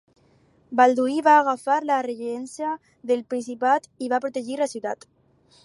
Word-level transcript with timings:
Balduí 0.79 1.17
va 1.27 1.35
agafar 1.41 1.77
la 1.89 1.99
regència 2.07 2.71
del 3.11 3.23
principat 3.35 3.87
i 4.07 4.11
va 4.15 4.21
protegir 4.25 4.59
la 4.63 4.69
ciutat. 4.73 5.07